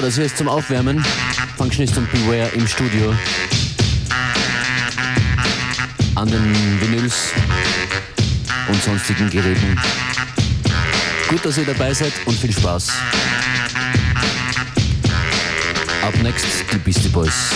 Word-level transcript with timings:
Das 0.00 0.14
hier 0.14 0.24
ist 0.24 0.38
zum 0.38 0.48
Aufwärmen. 0.48 1.04
Functionist 1.58 1.96
und 1.98 2.10
Beware 2.10 2.48
im 2.54 2.66
Studio. 2.66 3.14
An 6.14 6.26
den 6.26 6.80
Vinyls 6.80 7.32
und 8.68 8.82
sonstigen 8.82 9.28
Geräten. 9.28 9.78
Gut, 11.28 11.44
dass 11.44 11.58
ihr 11.58 11.66
dabei 11.66 11.92
seid 11.92 12.12
und 12.24 12.38
viel 12.38 12.50
Spaß. 12.50 12.88
Up 16.02 16.22
next, 16.22 16.46
die 16.72 16.78
Beastie 16.78 17.08
Boys. 17.08 17.50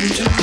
can 0.00 0.24
do 0.24 0.39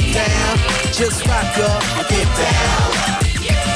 get 0.00 0.14
down. 0.14 0.58
Just 0.92 1.26
rock, 1.26 1.56
y'all, 1.56 1.80
get 2.08 2.28
down 2.36 3.16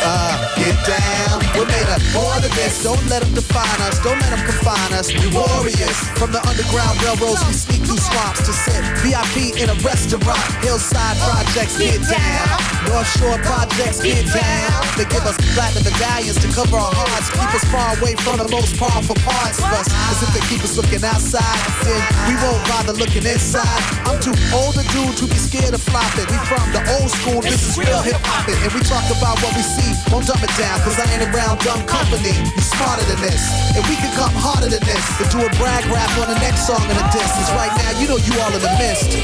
uh, 0.02 0.54
get 0.56 0.76
down. 0.86 1.40
We're 1.56 1.66
made 1.66 1.88
of 1.88 2.00
more 2.12 2.36
than 2.40 2.50
this. 2.56 2.82
Don't 2.82 3.00
let 3.08 3.22
them 3.22 3.34
define 3.34 3.80
us. 3.82 4.02
Don't 4.02 4.18
let 4.20 4.30
them 4.30 4.44
confine 4.46 4.92
us. 4.92 5.12
We 5.12 5.28
warriors 5.32 5.98
from 6.16 6.32
the 6.32 6.40
underground 6.48 7.00
railroads. 7.02 7.44
We 7.46 7.54
sneak 7.54 7.82
through 7.84 8.00
swamps 8.00 8.40
to 8.46 8.52
sit 8.52 8.82
VIP 9.04 9.56
in 9.60 9.68
a 9.68 9.76
restaurant. 9.84 10.44
Hillside 10.64 11.16
projects 11.18 11.78
get 11.78 12.00
down. 12.08 12.69
North 12.90 13.06
Shore 13.22 13.38
projects 13.46 14.02
get 14.02 14.26
down. 14.34 14.82
They 14.98 15.06
give 15.06 15.22
us 15.22 15.38
platinum 15.54 15.86
medallions 15.86 16.42
to 16.42 16.50
cover 16.50 16.74
our 16.74 16.90
hearts. 16.90 17.30
Keep 17.30 17.50
us 17.54 17.64
far 17.70 17.94
away 17.94 18.18
from 18.18 18.42
the 18.42 18.50
most 18.50 18.74
powerful 18.74 19.14
parts 19.22 19.62
of 19.62 19.70
us. 19.78 19.86
As 20.10 20.26
if 20.26 20.30
they 20.34 20.42
keep 20.50 20.58
us 20.66 20.74
looking 20.74 20.98
outside. 21.06 21.58
Then 21.86 22.02
we 22.26 22.34
won't 22.42 22.58
bother 22.66 22.90
looking 22.98 23.22
inside. 23.22 23.78
I'm 24.10 24.18
too 24.18 24.34
old 24.50 24.74
a 24.74 24.82
dude 24.90 25.14
to 25.22 25.26
be 25.30 25.38
scared 25.38 25.70
of 25.70 25.82
flopping. 25.86 26.26
We 26.26 26.38
from 26.50 26.66
the 26.74 26.82
old 26.98 27.14
school. 27.14 27.38
This 27.46 27.62
is 27.62 27.78
real 27.78 28.02
hip 28.02 28.18
hop. 28.26 28.50
And 28.50 28.72
we 28.74 28.82
talk 28.82 29.06
about 29.14 29.38
what 29.38 29.54
we 29.54 29.62
see 29.62 29.94
won't 30.10 30.26
dumb 30.26 30.42
it 30.42 30.50
down, 30.58 30.82
cause 30.82 30.98
I 30.98 31.06
ain't 31.14 31.22
around 31.30 31.62
dumb 31.62 31.86
company. 31.86 32.34
You 32.34 32.64
smarter 32.66 33.06
than 33.06 33.22
this. 33.22 33.38
And 33.78 33.86
we 33.86 33.94
can 34.02 34.10
come 34.18 34.34
harder 34.34 34.66
than 34.66 34.82
this. 34.82 35.04
And 35.22 35.30
do 35.30 35.38
a 35.38 35.50
brag 35.62 35.86
rap 35.94 36.10
on 36.18 36.26
the 36.26 36.38
next 36.42 36.66
song 36.66 36.82
in 36.90 36.98
the 36.98 37.06
distance. 37.14 37.54
Right 37.54 37.70
now, 37.86 37.94
you 38.02 38.10
know 38.10 38.18
you 38.18 38.34
all 38.42 38.50
in 38.50 38.58
the 38.58 38.74
mist. 38.82 39.14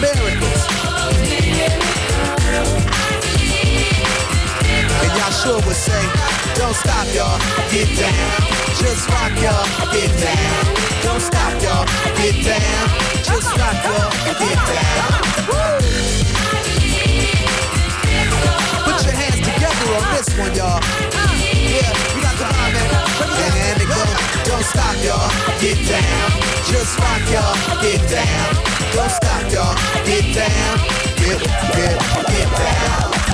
Miracles. 0.00 1.83
And 5.02 5.10
y'all 5.18 5.32
sure 5.32 5.60
would 5.66 5.76
say, 5.76 6.04
don't 6.54 6.76
stop 6.76 7.06
y'all, 7.14 7.38
get 7.70 7.88
down. 7.98 8.30
Just 8.78 9.08
rock 9.10 9.32
y'all, 9.42 9.66
get 9.92 10.12
down. 10.20 10.74
Don't 11.02 11.20
stop 11.20 11.52
y'all, 11.62 11.84
get 12.16 12.36
down. 12.44 12.88
Just 13.22 13.50
rock 13.58 13.78
y'all, 13.84 14.12
get 14.38 14.58
down. 14.70 15.10
Woo! 15.48 16.04
on 19.94 20.16
this 20.16 20.38
one, 20.38 20.54
y'all. 20.54 20.80
Yeah, 21.54 21.90
we 22.14 22.20
got 22.22 22.36
the 22.38 22.44
vibe, 22.50 22.72
man. 22.74 22.90
And 23.68 23.82
it 23.82 23.88
goes, 23.88 24.33
don't 24.54 24.64
stop, 24.64 24.94
y'all. 25.02 25.30
Get 25.60 25.78
down. 25.88 26.30
Just 26.70 26.98
rock, 27.00 27.22
y'all. 27.32 27.82
Get 27.82 28.08
down. 28.08 28.54
Don't 28.94 29.10
stop, 29.10 29.42
y'all. 29.52 29.74
Get 30.06 30.34
down. 30.34 30.78
Get, 31.16 31.40
get, 31.74 31.98
get 32.28 32.50
down. 32.58 33.33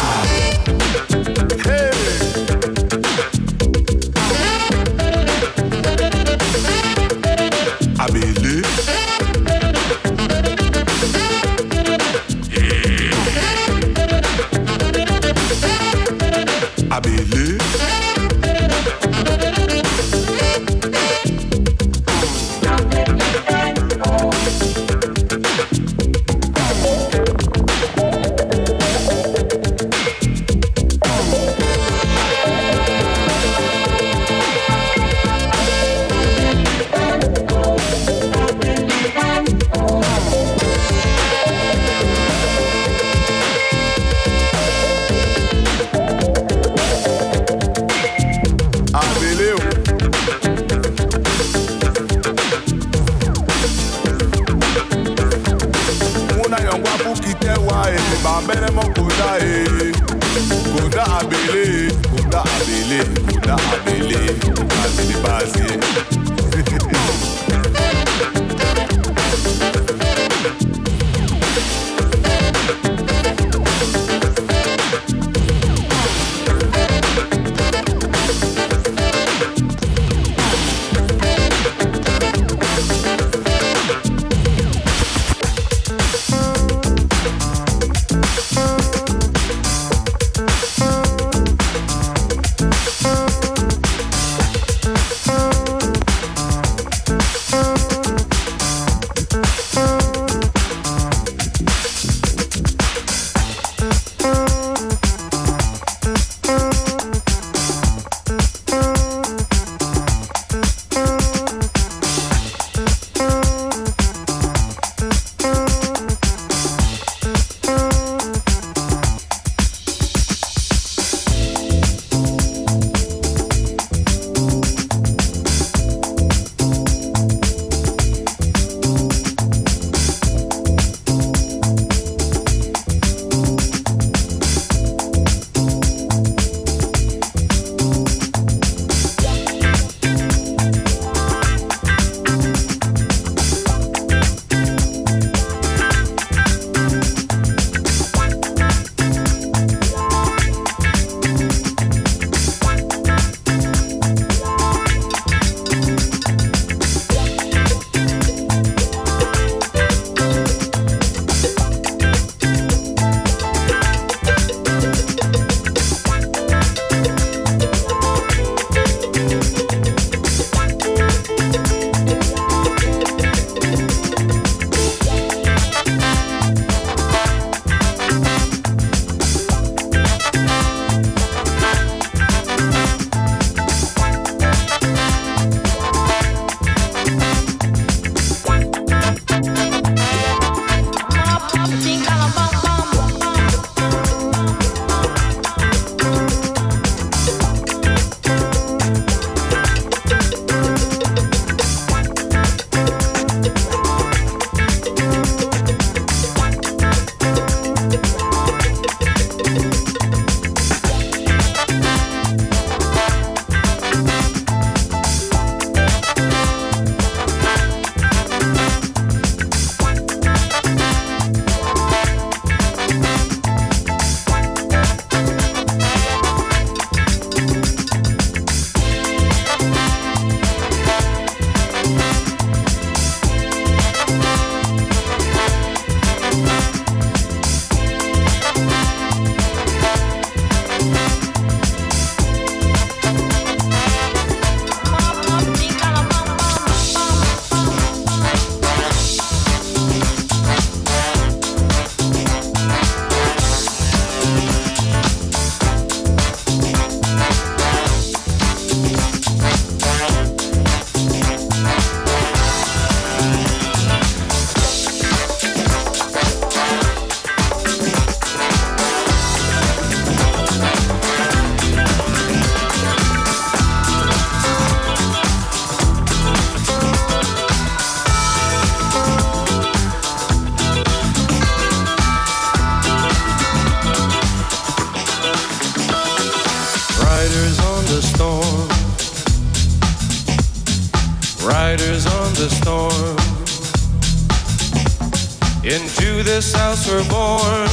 this 296.41 296.53
house 296.53 296.87
we're 296.87 297.07
born. 297.07 297.69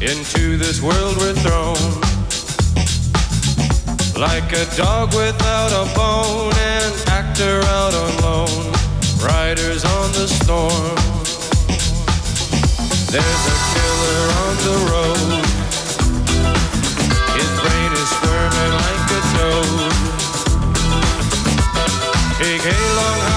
Into 0.00 0.56
this 0.56 0.80
world 0.80 1.16
we're 1.16 1.34
thrown. 1.42 1.82
Like 4.14 4.52
a 4.52 4.64
dog 4.76 5.12
without 5.12 5.72
a 5.82 5.86
bone, 5.96 6.54
an 6.54 6.92
actor 7.08 7.56
out 7.76 7.94
on 8.02 8.12
loan, 8.22 8.72
riders 9.18 9.84
on 9.84 10.12
the 10.12 10.28
storm. 10.28 10.96
There's 13.10 13.44
a 13.54 13.58
killer 13.72 14.22
on 14.44 14.54
the 14.68 14.76
road. 14.92 15.44
His 17.38 17.50
brain 17.62 17.90
is 18.02 18.08
squirming 18.16 18.74
like 18.86 19.06
a 19.18 19.22
toad. 19.34 19.92
Take 22.38 22.64
a 22.66 22.78
long 23.00 23.29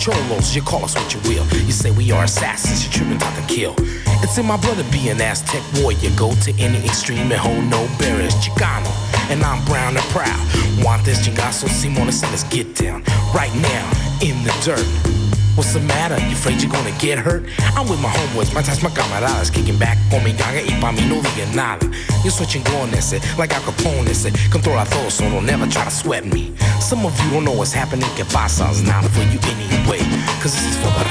cholos, 0.00 0.56
you 0.56 0.62
call 0.62 0.84
us 0.84 0.94
what 0.94 1.12
you 1.12 1.20
will. 1.28 1.46
You 1.66 1.72
say 1.72 1.90
we 1.90 2.10
are 2.10 2.24
assassins, 2.24 2.82
you're 2.82 2.92
tripping 2.92 3.22
out 3.22 3.36
to 3.36 3.54
kill. 3.54 3.74
It's 4.22 4.38
in 4.38 4.46
my 4.46 4.56
blood 4.56 4.78
to 4.78 4.84
be 4.90 5.10
an 5.10 5.20
Aztec 5.20 5.62
warrior. 5.76 6.10
Go 6.16 6.32
to 6.34 6.52
any 6.58 6.82
extreme 6.84 7.30
and 7.30 7.32
hold 7.32 7.64
no 7.64 7.86
barriers. 7.98 8.34
Chicano, 8.36 8.90
and 9.30 9.42
I'm 9.42 9.62
brown 9.66 9.96
and 9.96 10.06
proud. 10.06 10.40
Want 10.82 11.04
this 11.04 11.26
chingazo, 11.26 11.68
Simona, 11.68 12.12
so 12.12 12.26
let's 12.28 12.44
get 12.44 12.74
down. 12.74 13.02
Right 13.34 13.54
now, 13.56 13.86
in 14.22 14.42
the 14.42 14.52
dirt. 14.64 15.19
What's 15.60 15.74
the 15.74 15.80
matter? 15.80 16.18
You 16.24 16.32
afraid 16.32 16.62
you're 16.62 16.72
gonna 16.72 16.96
get 16.98 17.18
hurt? 17.18 17.44
I'm 17.76 17.86
with 17.86 18.00
my 18.00 18.08
homeboys, 18.08 18.54
my 18.54 18.62
ties, 18.62 18.82
my 18.82 18.88
camaradas 18.88 19.52
Kicking 19.52 19.78
back 19.78 19.98
con 20.08 20.24
mi 20.24 20.32
ganga 20.32 20.62
y 20.62 20.72
pa' 20.80 20.90
mí 20.90 21.06
no 21.06 21.20
digan 21.20 21.54
nada 21.54 21.86
Yo 22.24 22.30
soy 22.30 22.46
chingón 22.46 22.94
ese, 22.94 23.20
like 23.36 23.52
Al 23.52 23.60
Capone 23.60 24.08
ese 24.08 24.32
Controla 24.48 24.86
todo, 24.88 25.10
so 25.10 25.28
don't 25.28 25.44
never 25.44 25.66
try 25.66 25.84
to 25.84 25.90
sweat 25.90 26.24
me 26.24 26.54
Some 26.80 27.04
of 27.04 27.12
you 27.22 27.30
don't 27.32 27.44
know 27.44 27.52
what's 27.52 27.74
happening 27.74 28.08
Que 28.16 28.24
pasa, 28.24 28.70
it's 28.70 28.80
not 28.80 29.04
for 29.04 29.20
you 29.20 29.38
anyway 29.52 30.00
Cause 30.40 30.54
this 30.56 30.64
is 30.64 30.76
for 30.78 30.88
the 30.96 31.09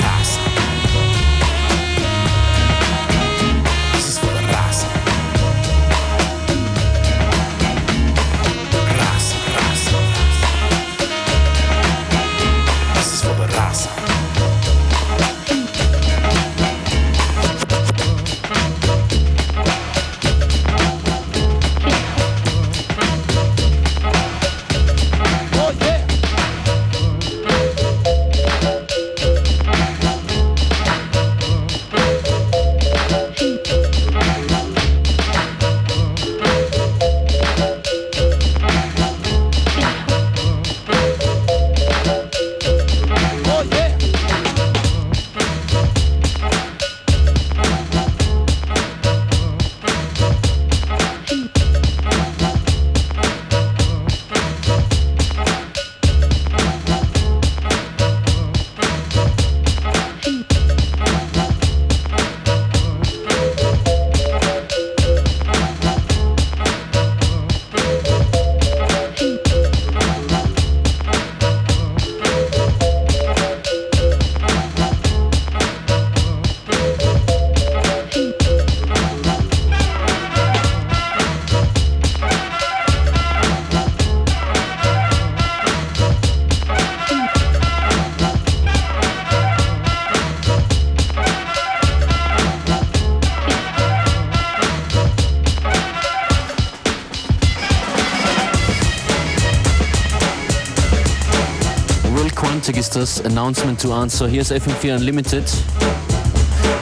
Das 103.00 103.24
Announcement 103.24 103.80
to 103.80 103.94
Answer. 103.94 104.28
Hier 104.28 104.42
ist 104.42 104.52
FM4 104.52 104.98
Unlimited. 104.98 105.46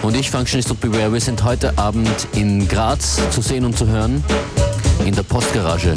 Und 0.02 0.18
ich, 0.18 0.32
Functionist 0.32 0.72
und 0.72 0.82
Beware, 0.82 1.14
wir 1.14 1.22
sind 1.22 1.44
heute 1.44 1.78
Abend 1.78 2.10
in 2.34 2.68
Graz 2.68 3.20
zu 3.30 3.40
sehen 3.40 3.64
und 3.66 3.78
zu 3.78 3.86
hören. 3.86 4.24
In 5.06 5.14
der 5.14 5.22
Postgarage. 5.22 5.94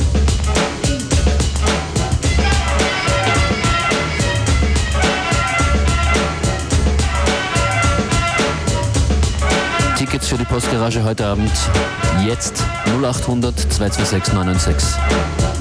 Tickets 9.97 10.29
für 10.29 10.37
die 10.37 10.45
Postgarage 10.45 11.03
heute 11.03 11.25
Abend 11.25 11.51
jetzt 12.27 12.63
0800 13.01 13.59
226 13.59 14.35
996. 14.35 15.60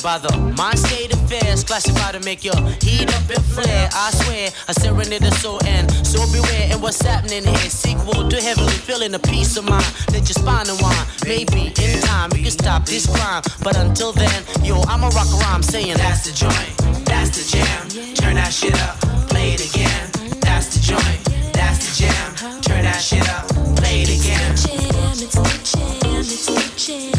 By 0.00 0.18
the 0.18 0.32
mind 0.56 0.78
state 0.78 1.12
affairs. 1.12 1.64
Classified 1.64 2.14
to 2.14 2.20
make 2.24 2.44
your 2.44 2.56
heat 2.80 3.08
up 3.12 3.28
and 3.28 3.44
flare. 3.44 3.88
I 3.92 4.10
swear, 4.12 4.48
a 4.68 4.74
serenade 4.74 5.24
of 5.24 5.34
soul 5.34 5.58
and 5.66 5.90
so 6.06 6.24
beware. 6.32 6.68
And 6.70 6.80
what's 6.80 7.02
happening 7.02 7.44
here? 7.44 7.68
Sequel 7.68 8.28
to 8.28 8.40
heavenly 8.40 8.72
feeling 8.72 9.12
a 9.14 9.18
peace 9.18 9.56
of 9.56 9.68
mind. 9.68 9.84
Let 10.12 10.24
your 10.28 10.38
spine 10.40 10.68
unwind. 10.70 11.06
Maybe 11.26 11.74
in 11.82 12.00
time 12.00 12.30
you 12.34 12.42
can 12.42 12.52
stop 12.52 12.86
this 12.86 13.06
crime. 13.06 13.42
But 13.62 13.76
until 13.76 14.12
then, 14.12 14.44
yo, 14.62 14.80
I'ma 14.88 15.08
rock 15.08 15.28
a 15.28 15.36
rhyme 15.44 15.62
saying 15.62 15.96
That's 15.96 16.24
the 16.24 16.32
joint, 16.32 17.04
that's 17.04 17.30
the 17.36 17.44
jam. 17.52 18.14
Turn 18.14 18.34
that 18.36 18.52
shit 18.52 18.74
up, 18.88 18.98
play 19.28 19.52
it 19.52 19.60
again. 19.68 20.10
That's 20.40 20.74
the 20.74 20.80
joint, 20.80 21.52
that's 21.52 21.78
the 21.84 22.04
jam. 22.04 22.60
Turn 22.62 22.82
that 22.84 23.00
shit 23.00 23.28
up, 23.28 23.48
play 23.76 24.02
it 24.02 24.08
again. 24.08 24.52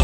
A 0.00 0.03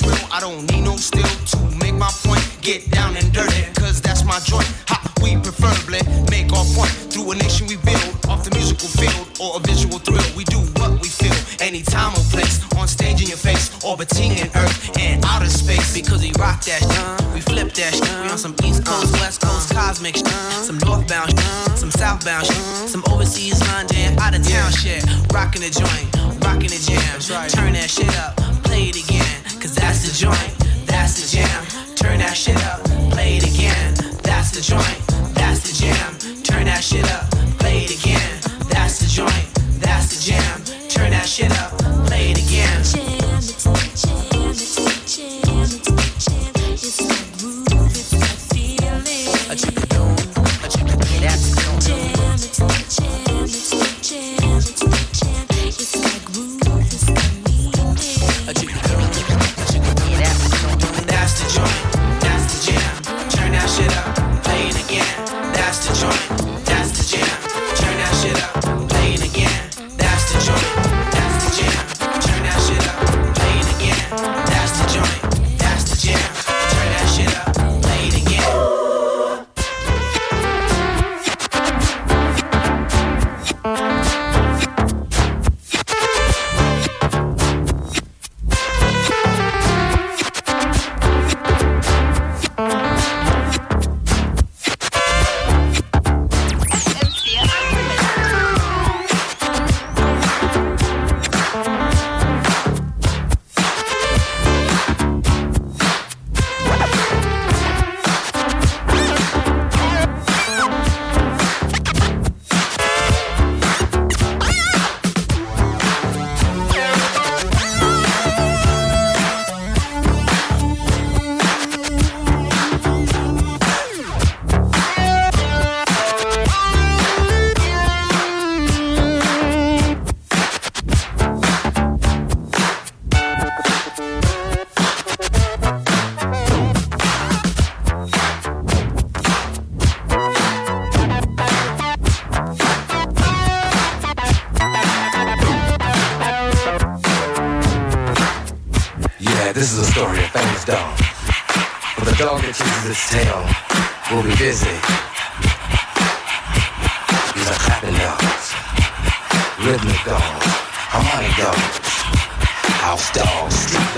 the 0.00 0.08
that's 0.08 0.22
real. 0.22 0.28
I 0.32 0.40
don't 0.40 0.70
need 0.70 0.82
no 0.82 0.96
steel 0.96 1.22
to 1.22 1.58
make 1.78 1.94
my 1.94 2.10
point. 2.24 2.44
Get 2.60 2.90
down 2.90 3.16
and 3.16 3.32
dirty, 3.32 3.64
cause 3.74 4.00
that's 4.00 4.24
my 4.24 4.38
joint. 4.40 4.66
Ha, 4.88 5.00
we 5.22 5.36
preferably 5.36 6.00
make 6.30 6.52
our 6.52 6.64
point 6.76 6.90
through 7.10 7.32
a 7.32 7.34
nation 7.36 7.66
we 7.66 7.76
build 7.76 8.26
off 8.28 8.44
the 8.44 8.52
musical 8.54 8.88
field 8.88 9.26
or 9.40 9.56
a 9.56 9.60
visual 9.60 9.98
thrill. 9.98 10.24
We 10.36 10.44
do 10.44 10.58
what 10.78 11.00
we 11.00 11.08
feel, 11.08 11.34
anytime 11.60 12.12
or 12.12 12.24
place, 12.30 12.60
on 12.76 12.88
stage 12.88 13.22
in 13.22 13.28
your 13.28 13.38
face, 13.40 13.72
orbiting 13.84 14.32
in 14.36 14.48
earth 14.54 14.98
and 14.98 15.24
outer 15.24 15.48
space. 15.48 15.94
Because 15.94 16.22
we 16.22 16.32
rock 16.38 16.62
that 16.64 16.82
shit, 16.82 17.34
we 17.34 17.40
flip 17.40 17.72
that 17.74 17.94
shit. 17.94 18.08
We 18.22 18.28
on 18.28 18.38
some 18.38 18.54
East 18.64 18.84
Coast, 18.84 19.12
West 19.20 19.40
Coast 19.40 19.72
cosmic 19.74 20.16
shit, 20.16 20.28
some 20.62 20.78
northbound 20.78 21.30
shit, 21.30 21.78
some 21.78 21.90
southbound 21.90 22.46
shit, 22.46 22.62
some 22.88 23.02
overseas 23.10 23.60
London, 23.72 24.18
out 24.18 24.34
of 24.36 24.46
town 24.46 24.72
shit. 24.72 25.02
Rocking 25.32 25.62
the 25.62 25.70
joint, 25.70 26.08
rocking 26.44 26.70
the 26.70 26.80
jam. 26.80 27.48
Turn 27.48 27.72
that 27.74 27.90
shit 27.90 28.08
up, 28.18 28.36
joint, 30.18 30.58
that's 30.84 31.14
the 31.14 31.36
jam. 31.36 31.94
Turn 31.94 32.18
that 32.18 32.36
shit 32.36 32.56
up, 32.66 32.82
play 33.12 33.36
it 33.36 33.44
again. 33.46 33.94
That's 34.24 34.50
the 34.50 34.60
joint, 34.60 34.98
that's 35.32 35.60
the 35.62 35.72
jam. 35.78 36.42
Turn 36.42 36.64
that 36.64 36.82
shit 36.82 37.08
up, 37.12 37.30
play 37.60 37.84
it 37.84 37.92
again. 37.94 38.40
That's 38.68 38.98
the 38.98 39.06
joint, 39.06 39.46
that's 39.78 40.08
the 40.10 40.32
jam. 40.32 40.88
Turn 40.88 41.12
that 41.12 41.24
shit 41.24 41.52
up, 41.62 41.67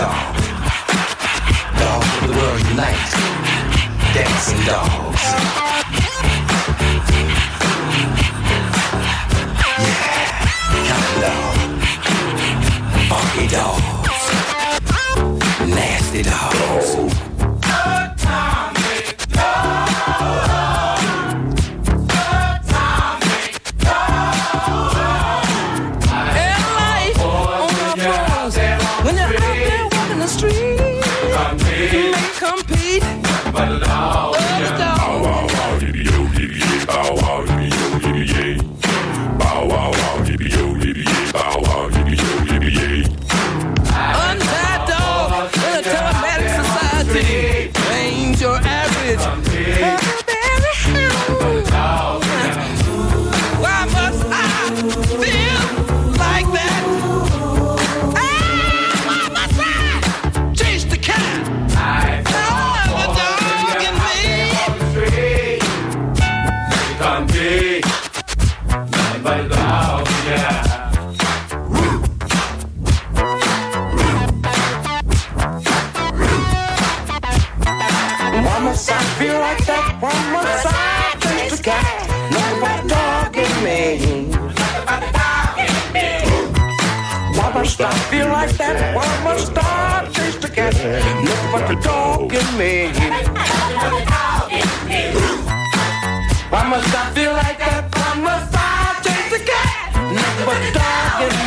dogs, 0.00 0.46
dogs, 1.78 2.06
of 2.22 2.28
the 2.28 2.34
world 2.38 2.60
unite, 2.70 3.10
dancing 4.14 4.62
dogs. 4.64 5.22
Yeah, 9.84 10.30
counting 10.88 11.20
dog, 11.26 11.56
funky 13.10 13.46
dogs, 13.48 14.24
nasty 15.68 16.22
dogs. 16.22 17.29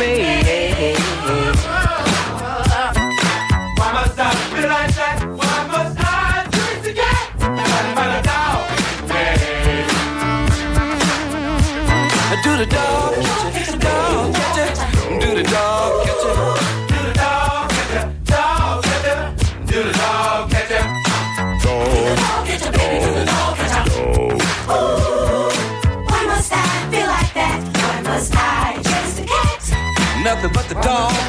Dog 0.04 0.33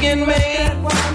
the 0.06 0.76
dog 0.84 1.14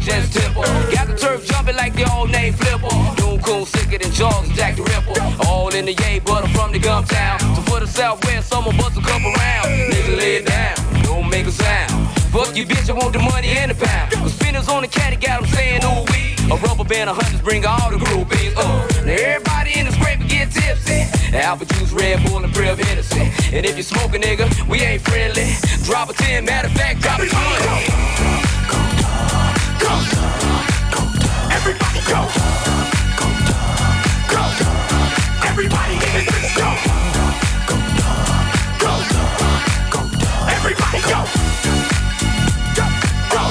Just 0.00 0.32
tip 0.32 0.52
her. 0.52 0.92
Got 0.92 1.08
the 1.08 1.16
turf 1.16 1.46
jumping 1.46 1.76
like 1.76 1.94
the 1.94 2.10
old 2.12 2.30
name 2.30 2.52
Flipper. 2.52 2.88
Doom 3.16 3.40
cool, 3.40 3.64
sicker 3.66 3.98
than 3.98 4.12
Charles 4.12 4.46
and 4.46 4.54
Jack 4.54 4.76
the 4.76 4.82
Ripper. 4.82 5.46
All 5.46 5.74
in 5.74 5.84
the 5.86 5.94
yay, 5.94 6.18
but 6.18 6.44
I'm 6.44 6.50
from 6.50 6.72
the 6.72 6.78
gum 6.78 7.04
town. 7.04 7.40
So 7.54 7.62
for 7.62 7.80
the 7.80 7.86
southwest, 7.86 8.48
someone 8.48 8.76
bust 8.76 8.96
a 8.96 9.00
couple 9.00 9.32
rounds. 9.32 9.68
Nigga, 9.68 10.16
lay 10.18 10.36
it 10.36 10.46
down, 10.46 10.76
don't 11.04 11.28
make 11.28 11.46
a 11.46 11.52
sound. 11.52 12.10
Fuck 12.34 12.56
you, 12.56 12.66
bitch, 12.66 12.90
I 12.90 12.92
want 12.92 13.12
the 13.12 13.20
money 13.20 13.48
and 13.48 13.70
the 13.70 13.74
pound. 13.76 14.10
The 14.10 14.28
spinners 14.28 14.68
on 14.68 14.82
the 14.82 14.88
caddy 14.88 15.16
got 15.16 15.42
them 15.42 15.50
saying, 15.50 15.84
ooh, 15.84 16.04
wee. 16.10 16.34
A 16.50 16.56
rubber 16.66 16.84
band 16.84 17.08
of 17.08 17.16
hundreds 17.16 17.42
bring 17.42 17.64
all 17.64 17.90
the 17.90 17.96
groupies. 17.96 18.52
Uh. 18.56 19.04
Now 19.06 19.12
everybody 19.12 19.78
in 19.78 19.86
the 19.86 19.92
scraper 19.92 20.24
get 20.24 20.50
tipsy. 20.50 21.06
Apple 21.32 21.66
juice, 21.66 21.92
Red 21.92 22.24
Bull, 22.26 22.44
and 22.44 22.52
Priv 22.52 22.78
Hennessy. 22.78 23.30
And 23.56 23.64
if 23.64 23.76
you 23.76 23.82
smoke 23.82 24.14
a 24.14 24.18
nigga, 24.18 24.46
we 24.68 24.80
ain't 24.80 25.02
friendly. 25.02 25.54
Drop 25.84 26.10
a 26.10 26.12
10, 26.12 26.44
matter 26.44 26.68
of 26.68 26.74
fact, 26.74 27.00
drop 27.00 27.20
a 27.20 27.26
20. 27.26 28.43
Everybody 31.64 32.00
go. 32.00 32.20
Go. 33.16 33.26
Go. 34.28 34.42
Everybody 35.48 35.94
in 35.94 36.26
this 36.28 36.52
go. 36.54 36.68
Go. 37.64 37.76
Go. 38.84 38.92
Go. 39.88 40.00
Everybody 40.44 41.00
go. 41.08 41.24
Go. 42.76 42.84
Go. 43.32 43.44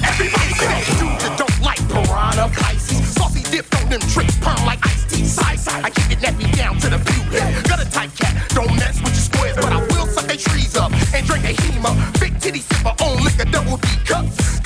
Everybody 0.00 0.52
go. 0.56 0.68
Dudes 0.96 1.20
that 1.20 1.34
don't 1.36 1.60
like 1.60 1.76
piranha 1.92 2.48
Pisces. 2.56 3.04
Saucy 3.16 3.42
dipped 3.50 3.74
on 3.76 3.90
them 3.90 4.00
tricks, 4.08 4.34
perm 4.38 4.64
like 4.64 4.80
iced 4.86 5.10
tea. 5.10 5.26
Side 5.26 5.60
side, 5.60 5.84
I 5.84 5.90
keep 5.90 6.10
it 6.10 6.20
nappy 6.24 6.50
down 6.56 6.78
to 6.78 6.88
the 6.88 6.96
pewhead. 6.96 7.68
Got 7.68 7.82
a 7.82 7.90
tight 7.90 8.16
cat, 8.16 8.48
don't 8.54 8.74
mess 8.76 8.98
with 9.04 9.12
your 9.12 9.28
squares, 9.28 9.56
but 9.56 9.74
I 9.74 9.80
will 9.92 10.06
suck 10.06 10.24
they 10.24 10.38
trees 10.38 10.74
up 10.74 10.90
and 11.12 11.26
drink 11.26 11.44
a 11.44 11.52
hema. 11.52 12.18
Big 12.18 12.40
titty 12.40 12.60
sipper 12.60 12.98
on 13.04 13.22
liquor, 13.22 13.44
double 13.44 13.76
D 13.76 13.88
cups 14.06 14.61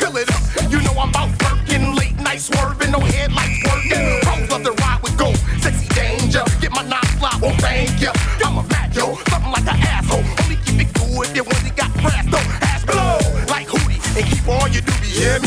swerving, 2.47 2.93
no 2.93 3.01
headlights 3.01 3.59
working. 3.67 4.21
Pros 4.23 4.51
love 4.51 4.63
to 4.63 4.73
ride 4.83 5.01
with 5.03 5.17
gold, 5.19 5.39
sexy 5.61 5.89
danger. 5.95 6.45
Get 6.61 6.71
my 6.73 6.83
knife, 6.83 7.19
fly, 7.19 7.35
won't 7.43 7.59
thank 7.61 8.01
ya. 8.01 8.13
I'm 8.45 8.59
a 8.59 8.63
macho, 8.63 9.19
something 9.31 9.53
like 9.53 9.67
an 9.67 9.79
asshole. 9.83 10.23
Only 10.43 10.57
keep 10.65 10.79
it 10.81 10.91
cool 10.95 11.23
if 11.23 11.35
you 11.35 11.43
want 11.43 11.67
it 11.67 11.77
got 11.77 11.93
brass, 12.03 12.25
though. 12.31 12.47
Ass 12.71 12.85
blow, 12.85 13.19
like 13.51 13.67
Hootie, 13.67 13.99
and 14.17 14.25
keep 14.31 14.47
all 14.47 14.69
your 14.69 14.83
doobie, 14.83 15.13
yeah, 15.19 15.39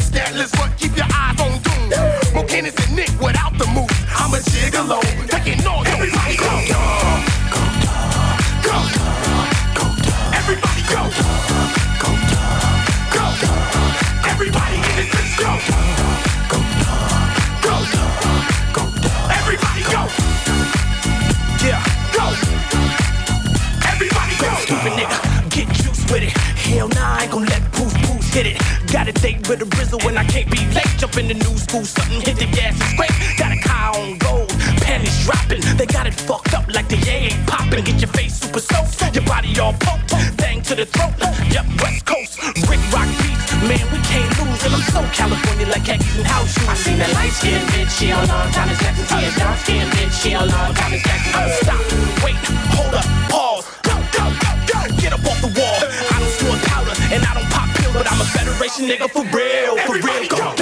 stupid 24.70 24.94
nigga. 24.94 25.18
Get 25.50 25.68
juice 25.82 26.04
with 26.12 26.22
it. 26.22 26.34
Hell 26.70 26.88
nah, 26.90 27.18
I 27.18 27.24
ain't 27.24 27.32
gon' 27.32 27.46
let 27.46 27.62
poof 27.74 27.94
poof 28.06 28.22
hit 28.34 28.46
it. 28.46 28.58
Got 28.94 29.08
a 29.08 29.14
date 29.14 29.42
with 29.50 29.66
a 29.66 29.68
rizzle 29.78 30.02
and 30.06 30.18
I 30.20 30.26
can't 30.26 30.50
be 30.52 30.62
late. 30.78 30.94
Jump 31.02 31.18
in 31.18 31.28
the 31.28 31.34
new 31.34 31.56
school, 31.58 31.84
something 31.84 32.22
hit 32.22 32.38
the 32.38 32.46
gas 32.54 32.78
and 32.78 32.90
scrape. 32.94 33.16
Got 33.42 33.52
a 33.58 33.60
car 33.66 33.98
on 33.98 34.18
gold, 34.20 34.50
panties 34.86 35.18
dropping. 35.26 35.62
They 35.78 35.88
got 35.88 36.06
it 36.06 36.14
fucked 36.14 36.54
up 36.54 36.66
like 36.70 36.88
the 36.88 36.98
yay 37.08 37.34
ain't 37.34 37.48
popping. 37.48 37.84
Get 37.84 37.98
your 37.98 38.14
face 38.14 38.36
super 38.38 38.62
soaked, 38.62 39.16
your 39.16 39.26
body 39.26 39.50
all 39.60 39.74
poked. 39.74 40.14
Bang 40.38 40.62
to 40.70 40.76
the 40.76 40.86
throat, 40.86 41.18
yep, 41.50 41.66
West 41.82 42.06
Coast. 42.06 42.38
Rick 42.70 42.82
rock 42.94 43.10
beats, 43.26 43.50
man, 43.66 43.86
we 43.90 43.98
can't 44.06 44.30
lose. 44.38 44.62
And 44.66 44.74
I'm 44.78 44.86
so 44.94 45.02
California 45.18 45.66
like 45.74 45.86
khakis 45.90 46.14
and 46.14 46.28
house 46.30 46.54
shoes. 46.54 46.70
I 46.70 46.76
seen 46.76 46.98
that 47.02 47.12
light 47.18 47.34
skinned 47.34 47.66
bitch, 47.74 47.90
she 47.98 48.14
a 48.14 48.22
long 48.22 48.50
time 48.54 48.70
is 48.70 48.78
Jackson. 48.78 49.06
See 49.10 49.26
a 49.26 49.32
dark 49.34 49.58
skinned 49.66 49.92
bitch, 49.98 50.14
she 50.22 50.30
a 50.38 50.46
long 50.46 50.72
time 50.78 50.94
is 50.94 51.02
Jackson. 51.02 51.34
Stop, 51.66 51.82
wait, 52.22 52.38
hold 52.78 52.94
up, 52.94 53.08
pause. 53.34 53.59
Get 55.10 55.20
up 55.20 55.26
off 55.26 55.42
the 55.42 55.48
wall. 55.60 55.74
I 55.74 56.20
don't 56.20 56.30
snort 56.38 56.62
powder 56.70 56.94
and 57.12 57.26
I 57.26 57.34
don't 57.34 57.50
pop 57.50 57.68
pills, 57.78 57.94
but 57.96 58.06
I'm 58.12 58.22
a 58.22 58.26
Federation 58.26 58.86
nigga 58.86 59.10
for 59.10 59.24
real, 59.36 59.76
for 59.78 59.94
real. 59.94 60.06
Everybody 60.06 60.28
go. 60.30 60.38
Go. 60.38 60.54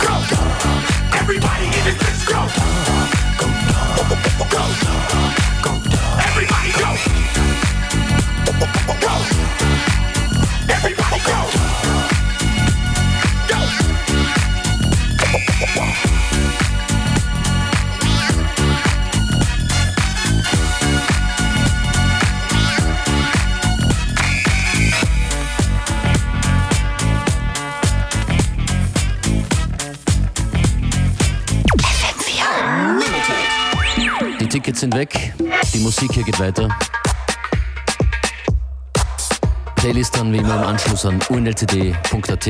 Go. 0.00 0.16
Everybody 1.20 1.66
in 1.66 1.84
this 1.84 1.98
bitch 2.00 2.24
go. 2.26 2.48
Go, 2.48 2.67
Tickets 34.78 34.80
sind 34.80 35.74
die 35.74 35.80
Musik 35.80 36.12
hier 36.12 36.22
geht 36.22 36.38
weiter. 36.38 36.68
Playlist 39.76 40.16
dann 40.16 40.32
wie 40.32 40.38
immer 40.38 40.56
im 40.56 40.62
Anschluss 40.62 41.04
an 41.04 41.18
unltd.at. 41.28 42.46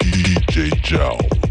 DJ 0.00 0.70
Joe. 0.82 1.43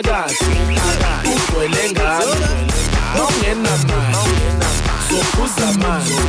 Umphakathi 0.00 0.44
ugcwele 1.32 1.90
ngami 1.90 2.46
ongenamali 3.22 4.36
sophuza 5.08 5.68
amanzi 5.68 6.22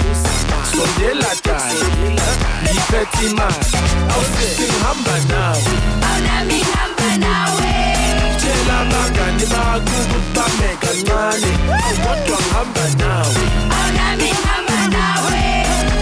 sondela 0.71 1.31
dala 1.45 1.87
ngiphethe 2.63 3.25
imali. 3.25 3.71
Ngihamba 4.57 5.15
nawe. 5.31 5.73
Tshela 8.39 8.75
abangani 8.81 9.45
bakho 9.51 9.95
ukuthi 10.01 10.29
bame 10.35 10.69
kancane 10.81 11.51
kodwa 12.03 12.37
ngihamba 12.43 12.85
nawe. 13.01 13.45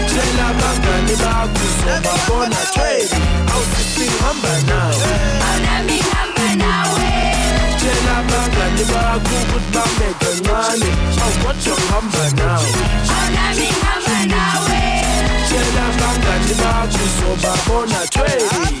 Tshela 0.08 0.44
abangani 0.50 1.14
bakho 1.22 1.60
uzobabona 1.66 2.60
trade 2.74 3.14
awusithi 3.52 4.04
ngihamba 4.10 4.52
nawe 4.68 5.10
tshela 7.90 8.16
abangani 8.18 8.84
bakho 8.92 9.34
ukuthi 9.40 9.70
bame 9.74 10.08
kancane 10.20 10.90
awukodwa 11.24 11.74
ngihamba 11.82 12.24
nawe. 14.30 14.80
Tshela 15.46 15.82
abangani 15.90 16.54
bakho 16.60 16.98
uzobabona 17.06 18.00
trade 18.12 18.80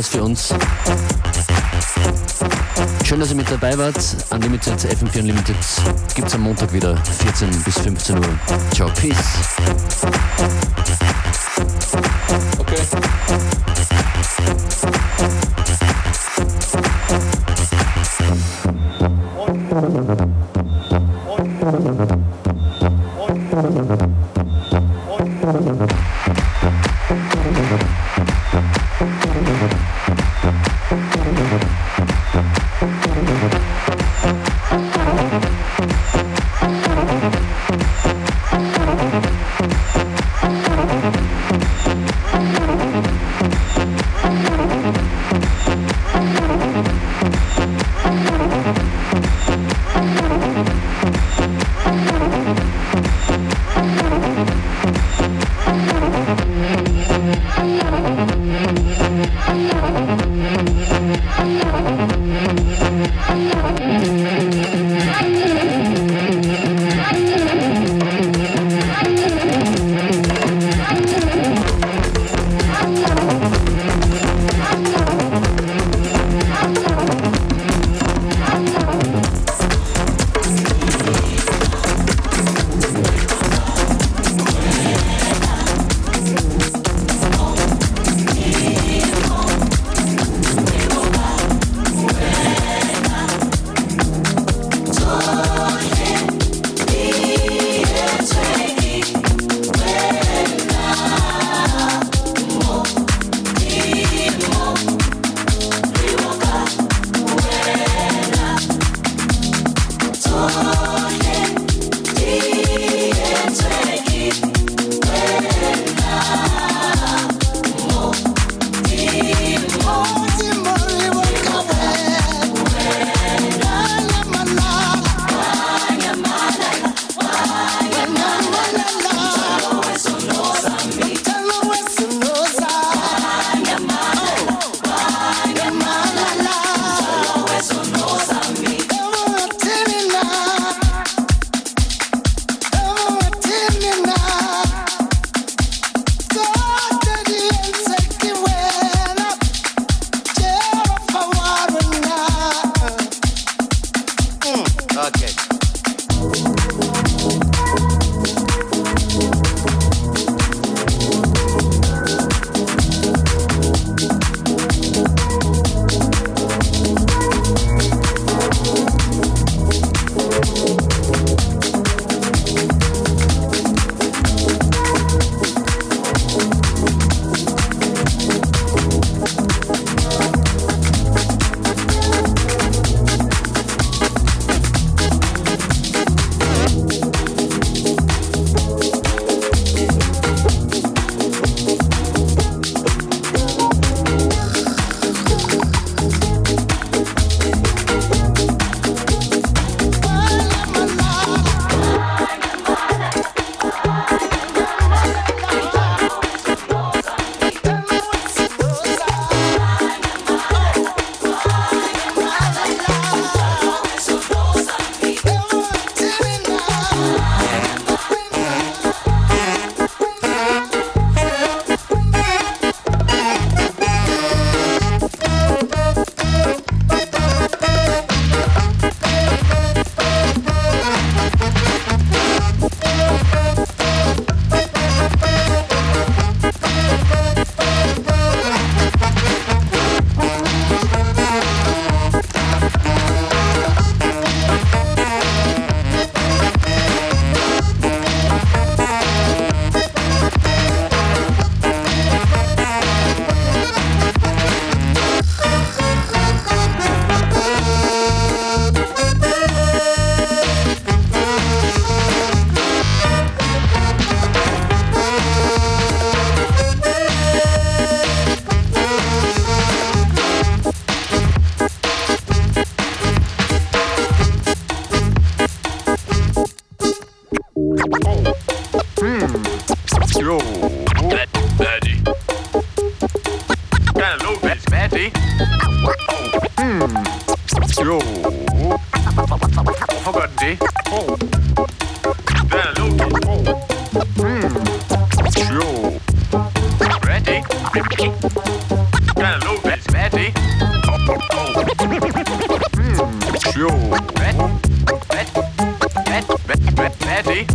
War's 0.00 0.08
für 0.08 0.22
uns. 0.22 0.54
Schön, 3.04 3.20
dass 3.20 3.28
ihr 3.28 3.36
mit 3.36 3.50
dabei 3.50 3.76
wart. 3.76 3.98
Unlimited, 4.30 4.78
FM4 4.78 5.18
Unlimited 5.18 5.56
gibt's 6.14 6.34
am 6.34 6.40
Montag 6.40 6.72
wieder, 6.72 6.96
14 6.96 7.50
bis 7.64 7.78
15 7.80 8.16
Uhr. 8.16 8.24
Ciao, 8.72 8.88
peace. 8.98 9.14
Okay. 12.58 12.76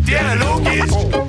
Dialogisch! 0.05 1.24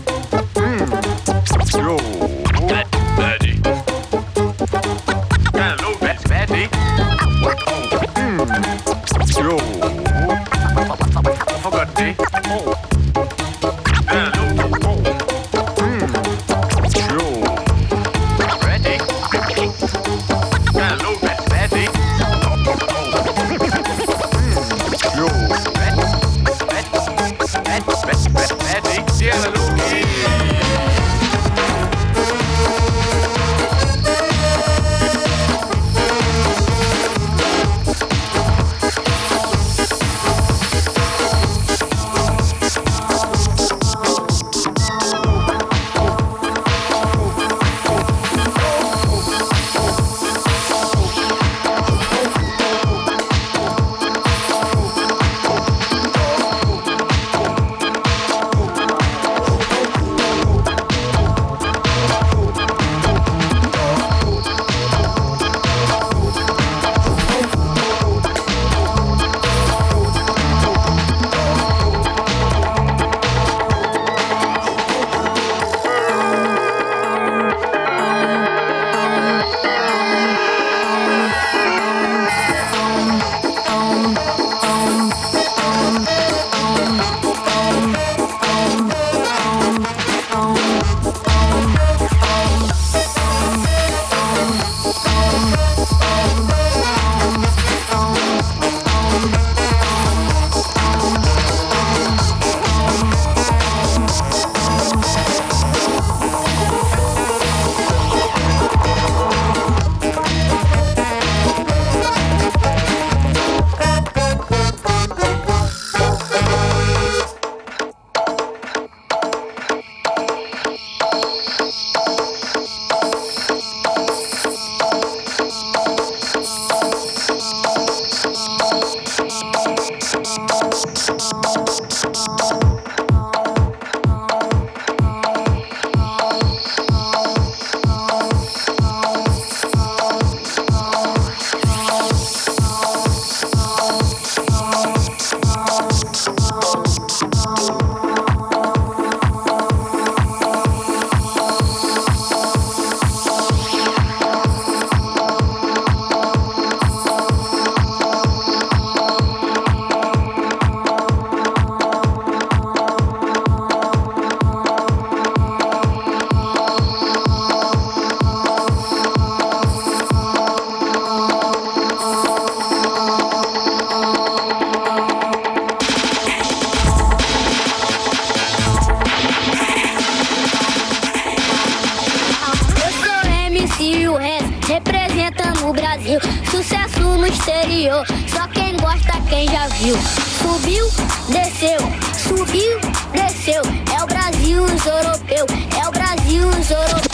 Brasil 192.46 192.78
cresceu, 193.10 193.62
É 193.98 194.02
o 194.02 194.06
Brasil, 194.06 194.62
os 194.62 194.86
europeus. 194.86 195.50
É 195.82 195.88
o 195.88 195.90
Brasil, 195.90 196.48
os 196.48 196.70
europeus. 196.70 197.05